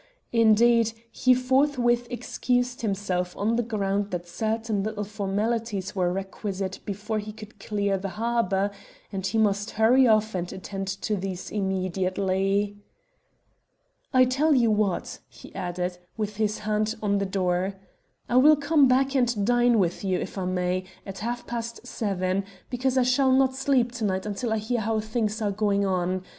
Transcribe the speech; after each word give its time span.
Indeed, 0.33 0.93
he 1.11 1.35
forthwith 1.35 2.07
excused 2.09 2.81
himself 2.81 3.37
on 3.37 3.55
the 3.55 3.61
ground 3.61 4.09
that 4.09 4.27
certain 4.27 4.81
little 4.81 5.03
formalities 5.03 5.95
were 5.95 6.11
requisite 6.11 6.79
before 6.85 7.19
he 7.19 7.31
could 7.31 7.59
clear 7.59 7.99
the 7.99 8.09
harbour, 8.17 8.71
and 9.11 9.23
he 9.27 9.37
must 9.37 9.69
hurry 9.77 10.07
off 10.07 10.31
to 10.31 10.39
attend 10.55 10.87
to 10.87 11.15
these 11.15 11.51
immediately. 11.51 12.79
"I 14.11 14.25
tell 14.25 14.55
you 14.55 14.71
what," 14.71 15.19
he 15.29 15.53
added, 15.53 15.99
with 16.17 16.37
his 16.37 16.57
hand 16.57 16.95
on 17.03 17.19
the 17.19 17.25
door, 17.27 17.75
"I 18.27 18.37
will 18.37 18.55
come 18.55 18.87
back 18.87 19.15
and 19.15 19.45
dine 19.45 19.77
with 19.77 20.03
you, 20.03 20.17
if 20.17 20.35
I 20.35 20.45
may, 20.45 20.83
at 21.05 21.19
half 21.19 21.45
past 21.45 21.85
seven, 21.85 22.43
because 22.71 22.97
I 22.97 23.03
shall 23.03 23.31
not 23.31 23.53
sleep 23.55 23.91
to 23.91 24.03
night 24.05 24.25
until 24.25 24.51
I 24.51 24.57
hear 24.57 24.79
how 24.79 24.99
things 24.99 25.43
are 25.43 25.51
going 25.51 25.85
on. 25.85 26.23